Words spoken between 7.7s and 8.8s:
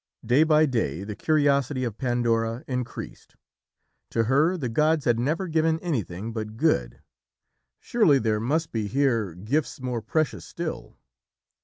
Surely there must